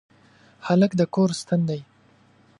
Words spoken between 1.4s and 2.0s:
ستن دی.